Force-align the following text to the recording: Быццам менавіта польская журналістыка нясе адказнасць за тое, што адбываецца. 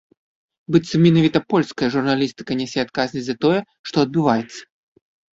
Быццам 0.75 1.01
менавіта 1.07 1.39
польская 1.53 1.89
журналістыка 1.95 2.51
нясе 2.61 2.79
адказнасць 2.85 3.27
за 3.27 3.35
тое, 3.45 3.59
што 3.91 3.95
адбываецца. 4.07 4.57